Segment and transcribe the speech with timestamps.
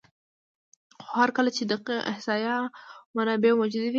[1.03, 2.65] خو هر کله چې دقیق احصایه او
[3.15, 3.89] منابع موجود وي،